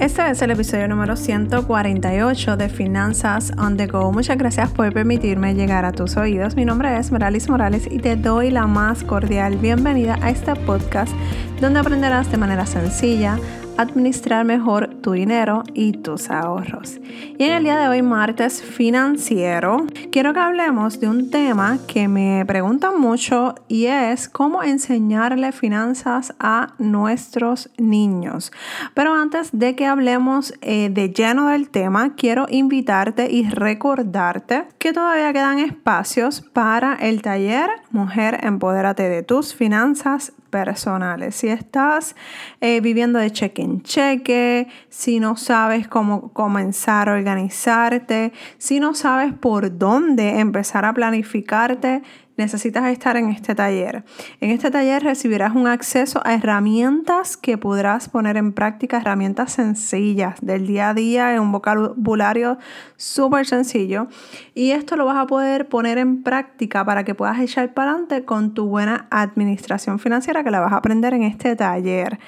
[0.00, 4.10] Este es el episodio número 148 de Finanzas on the Go.
[4.10, 6.56] Muchas gracias por permitirme llegar a tus oídos.
[6.56, 11.12] Mi nombre es Moralis Morales y te doy la más cordial bienvenida a este podcast
[11.60, 13.38] donde aprenderás de manera sencilla
[13.76, 16.98] administrar mejor tu dinero y tus ahorros.
[17.36, 22.08] Y en el día de hoy, martes financiero, quiero que hablemos de un tema que
[22.08, 28.50] me preguntan mucho y es cómo enseñarle finanzas a nuestros niños.
[28.94, 34.94] Pero antes de que hablemos eh, de lleno del tema, quiero invitarte y recordarte que
[34.94, 41.34] todavía quedan espacios para el taller Mujer Empodérate de tus finanzas personales.
[41.34, 42.14] Si estás
[42.60, 48.94] eh, viviendo de cheque en cheque, si no sabes cómo comenzar a organizarte, si no
[48.94, 52.04] sabes por dónde empezar a planificarte,
[52.36, 54.04] necesitas estar en este taller.
[54.40, 60.36] En este taller recibirás un acceso a herramientas que podrás poner en práctica, herramientas sencillas
[60.40, 62.58] del día a día en un vocabulario
[62.96, 64.08] súper sencillo.
[64.54, 68.24] Y esto lo vas a poder poner en práctica para que puedas echar para adelante
[68.24, 72.18] con tu buena administración financiera que la vas a aprender en este taller.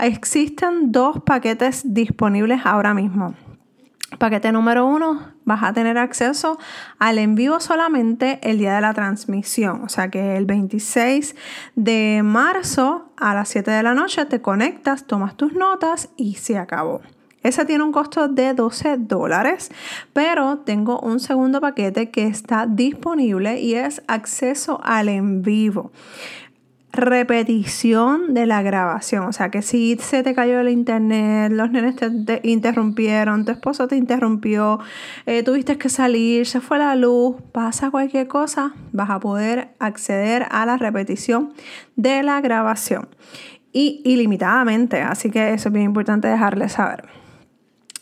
[0.00, 3.34] Existen dos paquetes disponibles ahora mismo.
[4.18, 6.58] Paquete número uno, vas a tener acceso
[6.98, 9.82] al en vivo solamente el día de la transmisión.
[9.82, 11.34] O sea que el 26
[11.74, 16.56] de marzo a las 7 de la noche te conectas, tomas tus notas y se
[16.56, 17.00] acabó.
[17.42, 19.70] Ese tiene un costo de 12 dólares,
[20.12, 25.92] pero tengo un segundo paquete que está disponible y es acceso al en vivo
[26.96, 29.24] repetición de la grabación.
[29.24, 33.86] O sea que si se te cayó el internet, los nenes te, interrumpieron, tu esposo
[33.86, 34.80] te interrumpió,
[35.26, 40.46] eh, tuviste que salir, se fue la luz, pasa cualquier cosa, vas a poder acceder
[40.50, 41.52] a la repetición
[41.94, 43.08] de la grabación.
[43.72, 47.04] Y ilimitadamente, así que eso es bien importante dejarles saber.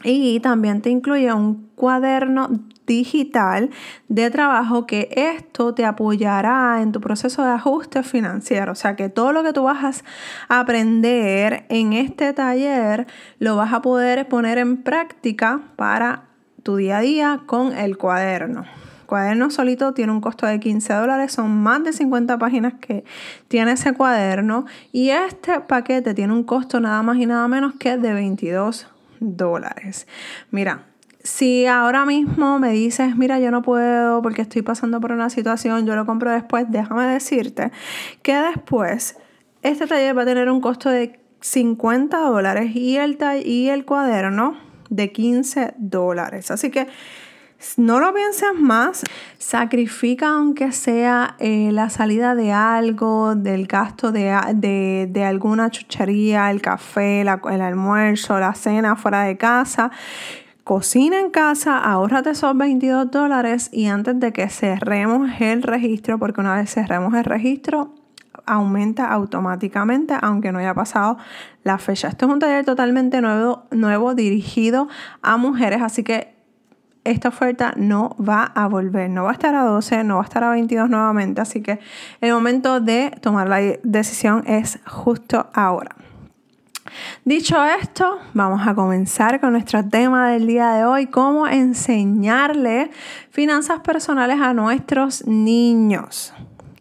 [0.05, 2.51] Y también te incluye un cuaderno
[2.87, 3.71] digital
[4.09, 8.73] de trabajo que esto te apoyará en tu proceso de ajuste financiero.
[8.73, 10.05] O sea que todo lo que tú vas
[10.49, 13.07] a aprender en este taller
[13.39, 16.25] lo vas a poder poner en práctica para
[16.63, 18.65] tu día a día con el cuaderno.
[19.07, 23.05] Cuaderno solito tiene un costo de 15 dólares, son más de 50 páginas que
[23.49, 27.99] tiene ese cuaderno y este paquete tiene un costo nada más y nada menos que
[27.99, 28.89] de 22
[29.21, 30.07] dólares.
[30.51, 30.87] Mira,
[31.25, 35.87] si ahora mismo me dices, mira, yo no puedo porque estoy pasando por una situación,
[35.87, 37.73] yo lo compro después, déjame decirte
[38.23, 39.17] que después
[39.63, 44.59] este taller va a tener un costo de 50 dólares y el, y el cuaderno
[44.91, 46.51] de 15 dólares.
[46.51, 46.89] Así que
[47.79, 49.03] no lo pienses más,
[49.39, 56.61] sacrifica aunque sea eh, la salida de algo, del gasto de, de, alguna chuchería, el
[56.61, 59.91] café, el almuerzo, la cena fuera de casa
[60.65, 66.41] Cocina en casa, ahórrate esos 22 dólares y antes de que cerremos el registro, porque
[66.41, 67.93] una vez cerremos el registro,
[68.47, 71.19] aumenta automáticamente, aunque no haya pasado
[71.65, 72.09] la fecha.
[72.09, 74.89] Este es un taller totalmente nuevo, nuevo dirigido
[75.21, 76.35] a mujeres, así que
[77.05, 80.25] esta oferta no va a volver, no va a estar a 12, no va a
[80.25, 81.79] estar a 22 nuevamente, así que
[82.23, 85.95] el momento de tomar la decisión es justo ahora.
[87.25, 92.91] Dicho esto, vamos a comenzar con nuestro tema del día de hoy, cómo enseñarle
[93.31, 96.35] finanzas personales a nuestros niños.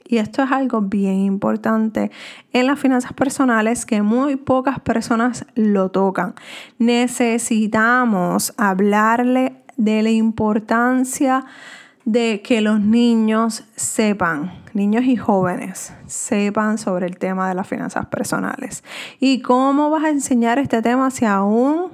[0.06, 2.12] Y esto es algo bien importante
[2.52, 6.36] en las finanzas personales que muy pocas personas lo tocan.
[6.78, 17.06] Necesitamos hablarle de la importancia de que los niños sepan, niños y jóvenes, sepan sobre
[17.06, 18.84] el tema de las finanzas personales.
[19.20, 21.92] ¿Y cómo vas a enseñar este tema si aún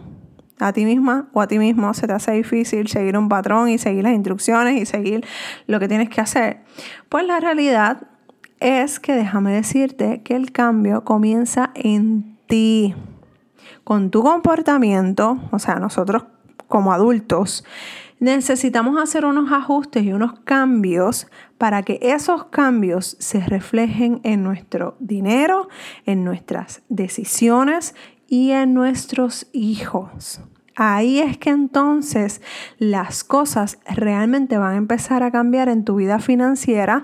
[0.60, 3.78] a ti misma o a ti mismo se te hace difícil seguir un patrón y
[3.78, 5.26] seguir las instrucciones y seguir
[5.68, 6.64] lo que tienes que hacer?
[7.08, 8.08] Pues la realidad
[8.60, 12.96] es que déjame decirte que el cambio comienza en ti,
[13.84, 16.26] con tu comportamiento, o sea, nosotros
[16.68, 17.64] como adultos
[18.20, 21.28] necesitamos hacer unos ajustes y unos cambios
[21.58, 25.70] para que esos cambios se reflejen en nuestro dinero,
[26.06, 27.96] en nuestras decisiones
[28.28, 30.42] y en nuestros hijos.
[30.76, 32.42] Ahí es que entonces
[32.78, 37.04] las cosas realmente van a empezar a cambiar en tu vida financiera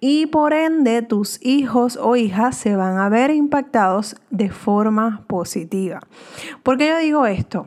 [0.00, 6.00] y por ende tus hijos o hijas se van a ver impactados de forma positiva.
[6.62, 7.66] ¿Por qué yo digo esto?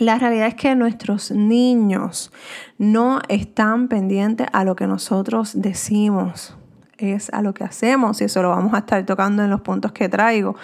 [0.00, 2.32] La realidad es que nuestros niños
[2.78, 6.56] no están pendientes a lo que nosotros decimos.
[6.98, 9.92] es a lo que hacemos y eso lo vamos a estar tocando en los puntos
[9.92, 10.56] que traigo.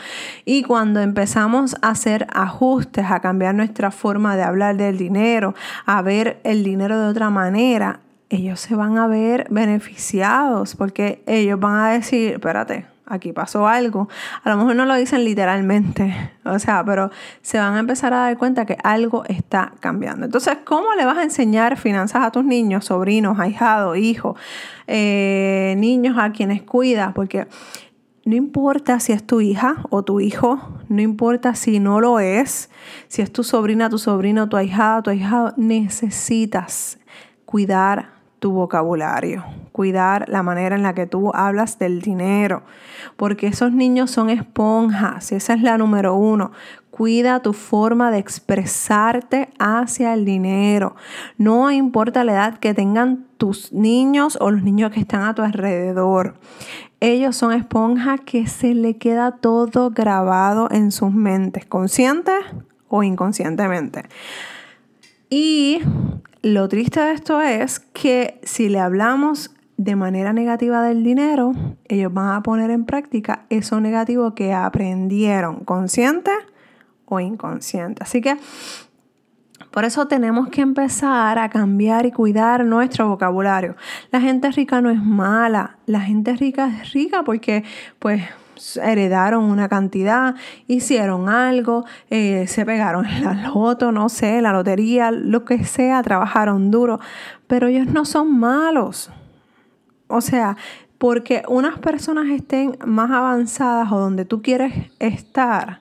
[0.44, 5.54] Y cuando empezamos a hacer ajustes, a cambiar nuestra forma de hablar del dinero,
[5.86, 8.00] a ver el dinero de otra manera,
[8.30, 14.08] ellos se van a ver beneficiados porque ellos van a decir, espérate, aquí pasó algo.
[14.42, 17.10] A lo mejor no lo dicen literalmente, o sea, pero
[17.42, 20.24] se van a empezar a dar cuenta que algo está cambiando.
[20.24, 24.38] Entonces, ¿cómo le vas a enseñar finanzas a tus niños, sobrinos, ahijados, hijos,
[24.86, 27.12] eh, niños a quienes cuidas?
[27.12, 27.48] Porque
[28.24, 32.70] no importa si es tu hija o tu hijo, no importa si no lo es,
[33.08, 36.98] si es tu sobrina, tu sobrino, tu ahijada, tu ahijado, necesitas
[37.44, 42.62] cuidar tu vocabulario, cuidar la manera en la que tú hablas del dinero,
[43.16, 46.50] porque esos niños son esponjas y esa es la número uno.
[46.90, 50.96] Cuida tu forma de expresarte hacia el dinero.
[51.38, 55.42] No importa la edad que tengan tus niños o los niños que están a tu
[55.42, 56.34] alrededor.
[56.98, 62.32] Ellos son esponjas que se le queda todo grabado en sus mentes, consciente
[62.88, 64.04] o inconscientemente.
[65.30, 65.80] Y
[66.42, 71.52] lo triste de esto es que si le hablamos de manera negativa del dinero,
[71.88, 76.30] ellos van a poner en práctica eso negativo que aprendieron, consciente
[77.06, 78.02] o inconsciente.
[78.02, 78.36] Así que
[79.70, 83.76] por eso tenemos que empezar a cambiar y cuidar nuestro vocabulario.
[84.10, 87.64] La gente rica no es mala, la gente rica es rica porque
[87.98, 88.22] pues
[88.82, 90.34] heredaron una cantidad,
[90.66, 96.02] hicieron algo, eh, se pegaron en la loto, no sé, la lotería, lo que sea,
[96.02, 97.00] trabajaron duro,
[97.46, 99.10] pero ellos no son malos.
[100.08, 100.56] O sea,
[100.98, 105.80] porque unas personas estén más avanzadas o donde tú quieres estar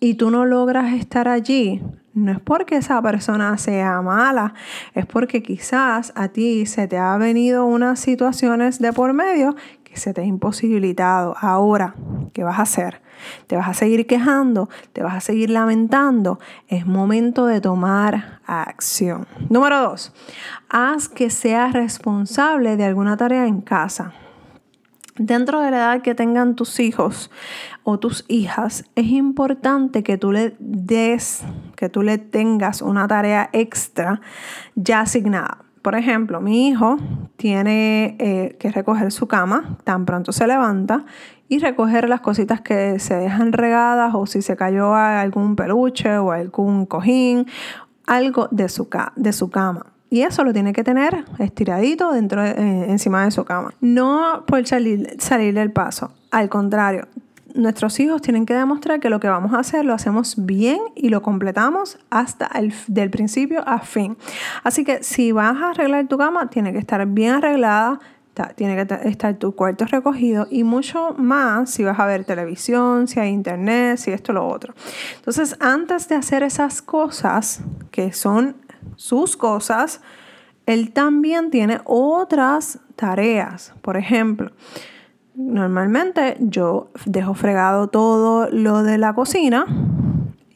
[0.00, 1.80] y tú no logras estar allí,
[2.16, 4.54] no es porque esa persona sea mala,
[4.94, 9.54] es porque quizás a ti se te ha venido unas situaciones de por medio
[9.96, 11.34] se te ha imposibilitado.
[11.40, 11.94] Ahora,
[12.32, 13.02] ¿qué vas a hacer?
[13.46, 14.68] ¿Te vas a seguir quejando?
[14.92, 16.38] ¿Te vas a seguir lamentando?
[16.68, 19.26] Es momento de tomar acción.
[19.48, 20.12] Número dos,
[20.68, 24.12] haz que seas responsable de alguna tarea en casa.
[25.18, 27.30] Dentro de la edad que tengan tus hijos
[27.84, 31.42] o tus hijas, es importante que tú le des,
[31.74, 34.20] que tú le tengas una tarea extra
[34.74, 35.65] ya asignada.
[35.86, 36.98] Por ejemplo, mi hijo
[37.36, 41.04] tiene eh, que recoger su cama, tan pronto se levanta,
[41.46, 46.32] y recoger las cositas que se dejan regadas o si se cayó algún peluche o
[46.32, 47.46] algún cojín,
[48.04, 49.86] algo de su, de su cama.
[50.10, 53.72] Y eso lo tiene que tener estiradito dentro eh, encima de su cama.
[53.80, 56.10] No por salir, salir del paso.
[56.32, 57.06] Al contrario,
[57.56, 61.08] nuestros hijos tienen que demostrar que lo que vamos a hacer lo hacemos bien y
[61.08, 64.16] lo completamos hasta el del principio a fin.
[64.62, 67.98] Así que si vas a arreglar tu cama, tiene que estar bien arreglada,
[68.54, 73.18] tiene que estar tu cuarto recogido y mucho más si vas a ver televisión, si
[73.18, 74.74] hay internet, si esto, lo otro.
[75.16, 78.56] Entonces, antes de hacer esas cosas, que son
[78.96, 80.00] sus cosas,
[80.66, 83.72] él también tiene otras tareas.
[83.80, 84.50] Por ejemplo,
[85.36, 89.66] normalmente yo dejo fregado todo lo de la cocina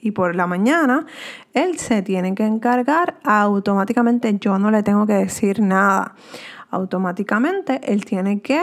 [0.00, 1.06] y por la mañana
[1.52, 6.14] él se tiene que encargar automáticamente, yo no le tengo que decir nada.
[6.70, 8.62] Automáticamente él tiene que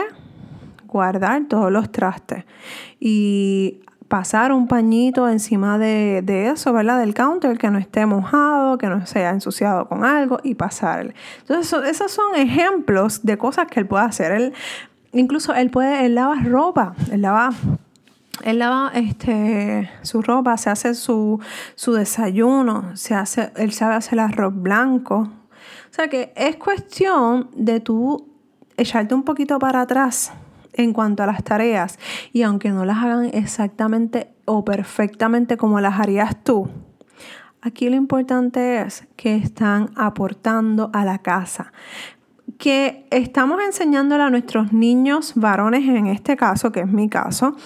[0.86, 2.44] guardar todos los trastes
[2.98, 6.98] y pasar un pañito encima de, eso, ¿verdad?
[6.98, 11.14] Del counter que no esté mojado, que no se haya ensuciado con algo y pasarle.
[11.40, 14.32] Entonces, esos son ejemplos de cosas que él puede hacer.
[14.32, 14.54] Él
[15.18, 17.50] incluso él puede, él lava ropa, él lava
[18.44, 21.40] él lava este, su ropa, se hace su,
[21.74, 25.28] su, desayuno, se hace, él sabe hacer el arroz blanco.
[25.90, 28.28] O sea que es cuestión de tú
[28.76, 30.32] echarte un poquito para atrás
[30.72, 31.98] en cuanto a las tareas
[32.32, 36.68] y aunque no las hagan exactamente o perfectamente como las harías tú,
[37.60, 41.72] aquí lo importante es que están aportando a la casa
[42.58, 47.56] que estamos enseñándole a nuestros niños varones, en este caso, que es mi caso,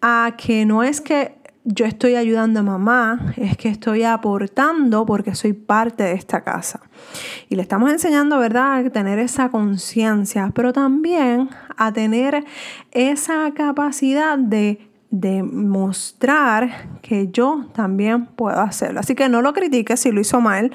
[0.00, 5.34] a que no es que yo estoy ayudando a mamá, es que estoy aportando porque
[5.34, 6.80] soy parte de esta casa.
[7.48, 12.44] Y le estamos enseñando, ¿verdad?, a tener esa conciencia, pero también a tener
[12.90, 19.00] esa capacidad de, de mostrar que yo también puedo hacerlo.
[19.00, 20.72] Así que no lo critiques si lo hizo mal.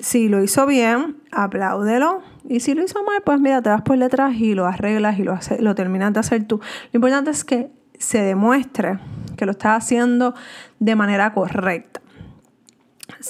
[0.00, 2.22] Si lo hizo bien, apláudelo.
[2.46, 5.24] Y si lo hizo mal, pues mira, te vas por detrás y lo arreglas y
[5.24, 6.60] lo, lo terminas de hacer tú.
[6.92, 8.98] Lo importante es que se demuestre
[9.36, 10.34] que lo estás haciendo
[10.78, 12.00] de manera correcta.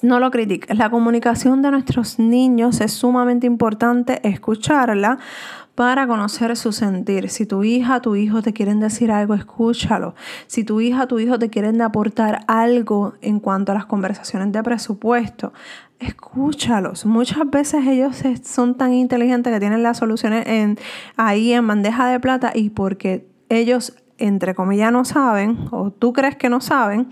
[0.03, 0.77] No lo critiques.
[0.77, 5.19] La comunicación de nuestros niños es sumamente importante escucharla
[5.75, 7.29] para conocer su sentir.
[7.29, 10.15] Si tu hija, tu hijo te quieren decir algo, escúchalo.
[10.47, 14.63] Si tu hija, tu hijo te quieren aportar algo en cuanto a las conversaciones de
[14.63, 15.53] presupuesto,
[15.99, 17.07] escúchalos.
[17.07, 20.79] Muchas veces ellos son tan inteligentes que tienen las soluciones en,
[21.17, 26.37] ahí en bandeja de plata y porque ellos, entre comillas, no saben o tú crees
[26.37, 27.09] que no saben,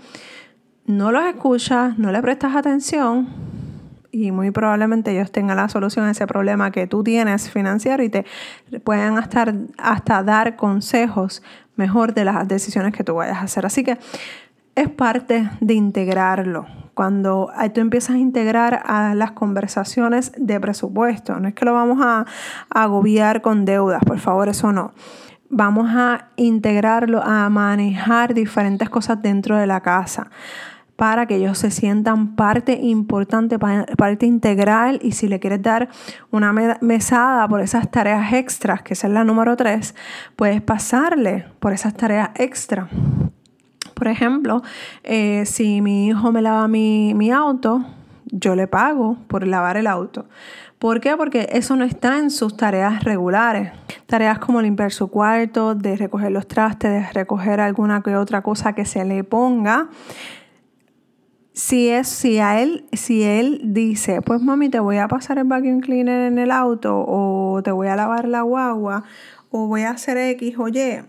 [0.85, 3.42] no los escuchas, no le prestas atención
[4.13, 8.09] y muy probablemente ellos tengan la solución a ese problema que tú tienes financiero y
[8.09, 8.25] te
[8.83, 11.41] puedan hasta, hasta dar consejos
[11.75, 13.65] mejor de las decisiones que tú vayas a hacer.
[13.65, 13.97] Así que
[14.75, 16.67] es parte de integrarlo.
[16.93, 21.97] Cuando tú empiezas a integrar a las conversaciones de presupuesto, no es que lo vamos
[21.99, 22.27] a
[22.69, 24.93] agobiar con deudas, por favor, eso no
[25.55, 30.31] vamos a integrarlo, a manejar diferentes cosas dentro de la casa
[30.95, 35.89] para que ellos se sientan parte importante, parte integral y si le quieres dar
[36.31, 39.95] una mesada por esas tareas extras, que es la número tres,
[40.35, 42.89] puedes pasarle por esas tareas extras.
[43.93, 44.61] Por ejemplo,
[45.03, 47.85] eh, si mi hijo me lava mi, mi auto,
[48.25, 50.25] yo le pago por lavar el auto.
[50.79, 51.15] ¿Por qué?
[51.15, 53.71] Porque eso no está en sus tareas regulares.
[54.05, 58.73] Tareas como limpiar su cuarto, de recoger los trastes, de recoger alguna que otra cosa
[58.73, 59.87] que se le ponga
[61.53, 65.45] si es, si a él, si él dice, pues mami, te voy a pasar el
[65.45, 69.03] vacuum cleaner en el auto, o te voy a lavar la guagua,
[69.51, 71.05] o voy a hacer X, oye,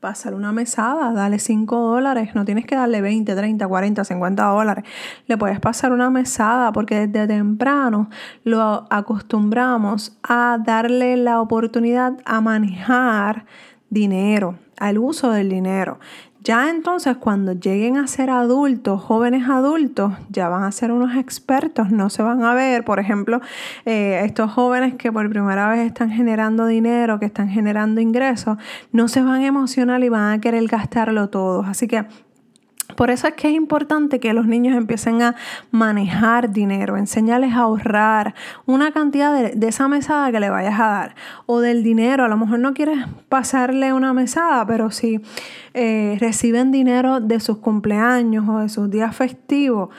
[0.00, 4.84] pásale una mesada, dale 5 dólares, no tienes que darle 20, 30, 40, 50 dólares.
[5.26, 8.08] Le puedes pasar una mesada porque desde temprano
[8.44, 13.46] lo acostumbramos a darle la oportunidad a manejar
[13.90, 15.98] dinero, al uso del dinero.
[16.46, 21.90] Ya entonces cuando lleguen a ser adultos, jóvenes adultos, ya van a ser unos expertos,
[21.90, 23.40] no se van a ver, por ejemplo,
[23.84, 28.58] eh, estos jóvenes que por primera vez están generando dinero, que están generando ingresos,
[28.92, 31.64] no se van a emocionar y van a querer gastarlo todo.
[31.64, 32.06] Así que
[32.94, 35.34] por eso es que es importante que los niños empiecen a
[35.70, 41.14] manejar dinero, enseñarles a ahorrar una cantidad de, esa mesada que le vayas a dar
[41.46, 42.24] o del dinero.
[42.24, 45.20] A lo mejor no quieres pasarle una mesada, pero si
[45.74, 49.90] eh, reciben dinero de sus cumpleaños o de sus días festivos,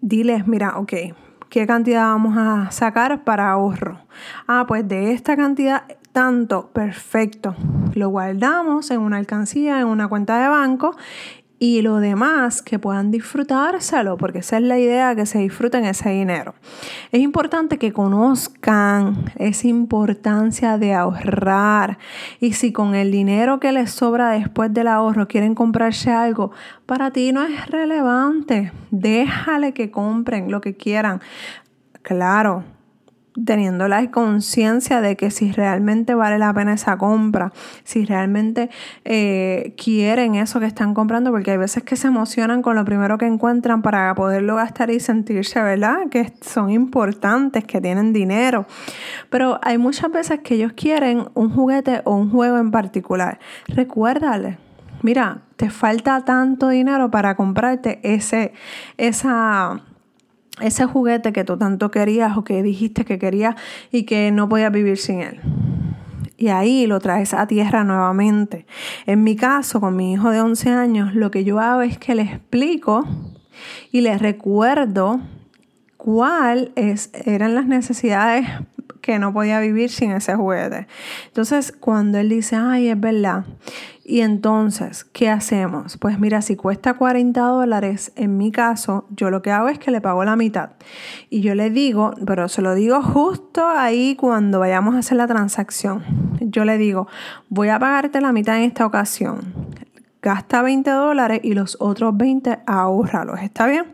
[0.00, 0.92] diles, mira, ok,
[1.48, 3.98] ¿qué cantidad vamos a sacar para ahorro?
[4.46, 5.82] Ah, pues de esta cantidad
[6.12, 7.54] tanto, perfecto.
[7.94, 10.96] Lo guardamos en una alcancía, en una cuenta de banco
[11.62, 16.08] y lo demás que puedan disfrutárselo, porque esa es la idea, que se disfruten ese
[16.08, 16.54] dinero.
[17.12, 21.98] Es importante que conozcan esa importancia de ahorrar
[22.40, 26.50] y si con el dinero que les sobra después del ahorro quieren comprarse algo,
[26.86, 28.72] para ti no es relevante.
[28.90, 31.20] Déjale que compren lo que quieran.
[32.00, 32.64] Claro,
[33.44, 37.52] teniendo la conciencia de que si realmente vale la pena esa compra,
[37.84, 38.70] si realmente
[39.04, 43.18] eh, quieren eso que están comprando, porque hay veces que se emocionan con lo primero
[43.18, 46.08] que encuentran para poderlo gastar y sentirse, ¿verdad?
[46.10, 48.66] Que son importantes, que tienen dinero.
[49.30, 53.38] Pero hay muchas veces que ellos quieren un juguete o un juego en particular.
[53.68, 54.58] Recuérdale.
[55.02, 58.52] Mira, te falta tanto dinero para comprarte ese,
[58.98, 59.80] esa,
[60.60, 63.54] ese juguete que tú tanto querías o que dijiste que querías
[63.90, 65.40] y que no podías vivir sin él.
[66.36, 68.64] Y ahí lo traes a tierra nuevamente.
[69.04, 72.14] En mi caso, con mi hijo de 11 años, lo que yo hago es que
[72.14, 73.06] le explico
[73.92, 75.20] y le recuerdo
[75.98, 78.46] cuáles eran las necesidades
[79.00, 80.86] que no podía vivir sin ese juguete.
[81.26, 83.44] Entonces, cuando él dice, ay, es verdad,
[84.10, 85.96] y entonces, ¿qué hacemos?
[85.96, 89.92] Pues mira, si cuesta 40 dólares, en mi caso, yo lo que hago es que
[89.92, 90.70] le pago la mitad.
[91.28, 95.28] Y yo le digo, pero se lo digo justo ahí cuando vayamos a hacer la
[95.28, 96.02] transacción.
[96.40, 97.06] Yo le digo,
[97.50, 99.54] voy a pagarte la mitad en esta ocasión.
[100.22, 103.38] Gasta 20 dólares y los otros 20 ahorralos.
[103.40, 103.92] ¿Está bien?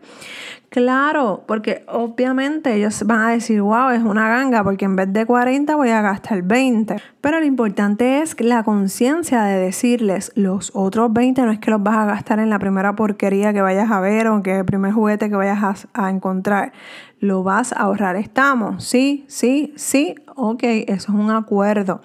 [0.69, 5.25] Claro, porque obviamente ellos van a decir, wow, es una ganga, porque en vez de
[5.25, 6.97] 40 voy a gastar 20.
[7.21, 11.81] Pero lo importante es la conciencia de decirles, los otros 20 no es que los
[11.81, 14.91] vas a gastar en la primera porquería que vayas a ver o que el primer
[14.91, 16.73] juguete que vayas a, a encontrar.
[17.19, 18.15] Lo vas a ahorrar.
[18.17, 18.83] ¿Estamos?
[18.83, 20.15] Sí, sí, sí.
[20.35, 22.01] Ok, eso es un acuerdo.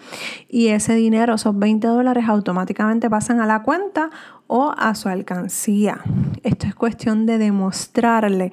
[0.48, 4.08] Y ese dinero, esos 20 dólares, automáticamente pasan a la cuenta
[4.54, 6.02] o a su alcancía.
[6.42, 8.52] Esto es cuestión de demostrarle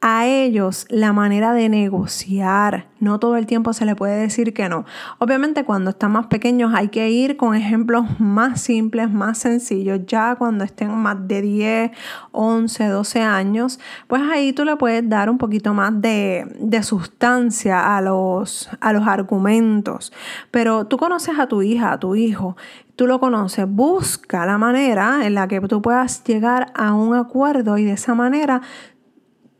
[0.00, 2.88] a ellos la manera de negociar.
[2.98, 4.84] No todo el tiempo se le puede decir que no.
[5.18, 10.00] Obviamente cuando están más pequeños hay que ir con ejemplos más simples, más sencillos.
[10.06, 11.90] Ya cuando estén más de 10,
[12.32, 17.96] 11, 12 años, pues ahí tú le puedes dar un poquito más de, de sustancia
[17.96, 20.12] a los, a los argumentos.
[20.50, 22.56] Pero tú conoces a tu hija, a tu hijo,
[22.96, 27.78] tú lo conoces, busca la manera en la que tú puedas llegar a un acuerdo
[27.78, 28.62] y de esa manera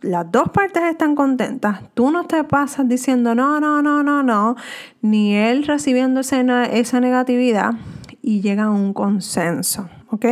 [0.00, 1.80] las dos partes están contentas.
[1.94, 4.56] Tú no te pasas diciendo no, no, no, no, no,
[5.02, 7.74] ni él recibiendo esa negatividad
[8.22, 9.88] y llega a un consenso.
[10.08, 10.24] ¿Ok?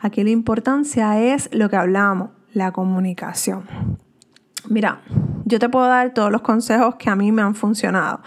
[0.00, 3.64] Aquí la importancia es lo que hablamos, la comunicación.
[4.68, 5.00] Mira,
[5.44, 8.20] yo te puedo dar todos los consejos que a mí me han funcionado,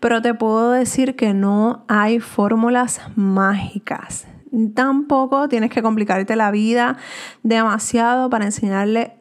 [0.00, 4.26] pero te puedo decir que no hay fórmulas mágicas.
[4.74, 6.96] Tampoco tienes que complicarte la vida
[7.42, 9.16] demasiado para enseñarle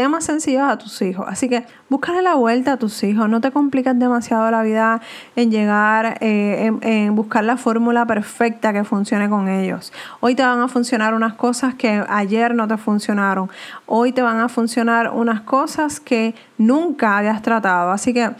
[0.00, 1.26] temas sencillos a tus hijos.
[1.28, 3.28] Así que búscale la vuelta a tus hijos.
[3.28, 5.02] No te compliques demasiado la vida
[5.36, 9.92] en llegar, eh, en, buscar la fórmula perfecta que funcione con ellos.
[10.20, 13.50] Hoy te van a funcionar unas cosas que ayer no te funcionaron.
[13.84, 17.90] Hoy te van a funcionar unas cosas que nunca habías tratado.
[17.90, 18.30] Así que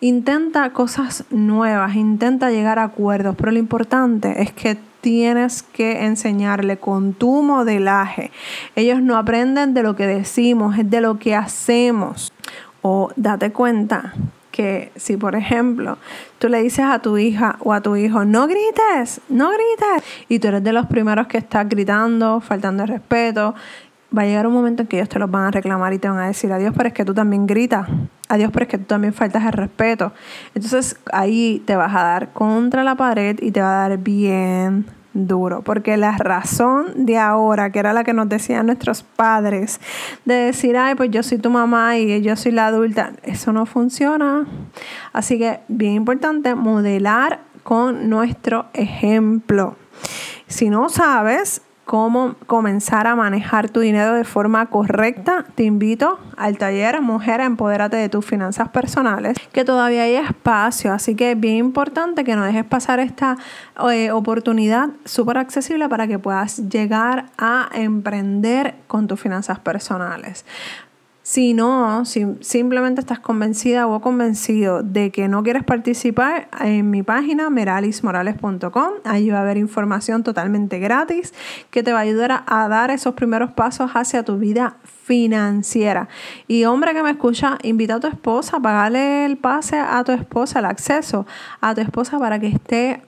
[0.00, 3.34] intenta cosas nuevas, intenta llegar a acuerdos.
[3.36, 8.30] Pero lo importante es que tienes que enseñarle con tu modelaje.
[8.76, 12.32] Ellos no aprenden de lo que decimos, es de lo que hacemos.
[12.82, 14.14] O date cuenta
[14.50, 15.98] que si, por ejemplo,
[16.40, 20.40] tú le dices a tu hija o a tu hijo, no grites, no grites, y
[20.40, 23.54] tú eres de los primeros que estás gritando, faltando el respeto,
[24.16, 26.08] va a llegar un momento en que ellos te los van a reclamar y te
[26.08, 27.88] van a decir, adiós, pero es que tú también gritas,
[28.28, 30.12] adiós, pero es que tú también faltas el respeto.
[30.54, 34.86] Entonces ahí te vas a dar contra la pared y te va a dar bien
[35.14, 39.80] duro, porque la razón de ahora, que era la que nos decían nuestros padres,
[40.24, 43.66] de decir, ay, pues yo soy tu mamá y yo soy la adulta, eso no
[43.66, 44.46] funciona.
[45.12, 49.76] Así que bien importante modelar con nuestro ejemplo.
[50.46, 56.58] Si no sabes, cómo comenzar a manejar tu dinero de forma correcta, te invito al
[56.58, 61.56] taller Mujer Empodérate de tus finanzas personales, que todavía hay espacio, así que es bien
[61.56, 63.38] importante que no dejes pasar esta
[63.90, 70.44] eh, oportunidad súper accesible para que puedas llegar a emprender con tus finanzas personales.
[71.28, 77.02] Si no, si simplemente estás convencida o convencido de que no quieres participar, en mi
[77.02, 81.34] página meralismorales.com, ahí va a haber información totalmente gratis
[81.70, 86.08] que te va a ayudar a, dar esos primeros pasos hacia tu vida financiera.
[86.46, 90.60] Y hombre que me escucha, invita a tu esposa, pagale el pase a tu esposa,
[90.60, 91.26] el acceso
[91.60, 93.02] a tu esposa para que esté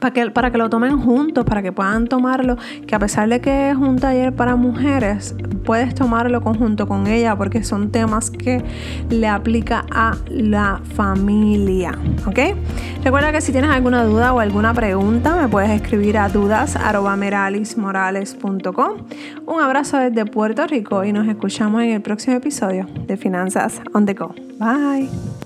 [0.00, 3.40] para que, para que lo tomen juntos, para que puedan tomarlo, que a pesar de
[3.40, 8.64] que es un taller para mujeres, puedes tomarlo conjunto con ella porque son temas que
[9.10, 12.38] le aplica a la familia, ¿ok?
[13.04, 18.90] Recuerda que si tienes alguna duda o alguna pregunta, me puedes escribir a dudas.meralismorales.com.
[19.46, 24.06] Un abrazo desde Puerto Rico y nos escuchamos en el próximo episodio de Finanzas on
[24.06, 24.34] the Go.
[24.58, 25.41] Bye.